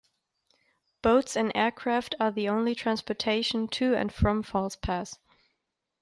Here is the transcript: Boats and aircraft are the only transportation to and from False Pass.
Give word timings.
Boats 1.03 1.35
and 1.37 1.51
aircraft 1.53 2.15
are 2.19 2.31
the 2.31 2.49
only 2.49 2.73
transportation 2.73 3.67
to 3.67 3.93
and 3.95 4.11
from 4.11 4.41
False 4.41 4.75
Pass. 4.75 5.19